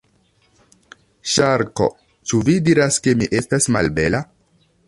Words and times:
Ŝarko: 1.33 1.89
"Ĉu 2.31 2.41
vi 2.49 2.57
diras 2.71 3.01
ke 3.07 3.17
mi 3.21 3.31
estas 3.41 3.73
malbela?" 3.77 4.27